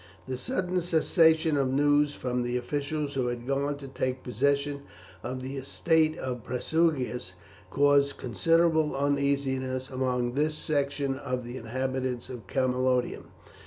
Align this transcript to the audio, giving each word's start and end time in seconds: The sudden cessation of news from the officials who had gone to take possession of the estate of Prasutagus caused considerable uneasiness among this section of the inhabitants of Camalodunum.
The 0.27 0.39
sudden 0.39 0.81
cessation 0.81 1.55
of 1.57 1.69
news 1.71 2.15
from 2.15 2.41
the 2.41 2.57
officials 2.57 3.13
who 3.13 3.27
had 3.27 3.45
gone 3.45 3.77
to 3.77 3.87
take 3.87 4.23
possession 4.23 4.81
of 5.21 5.43
the 5.43 5.57
estate 5.57 6.17
of 6.17 6.43
Prasutagus 6.43 7.33
caused 7.69 8.17
considerable 8.17 8.95
uneasiness 8.95 9.91
among 9.91 10.33
this 10.33 10.55
section 10.55 11.19
of 11.19 11.43
the 11.45 11.55
inhabitants 11.55 12.29
of 12.31 12.47
Camalodunum. 12.47 13.27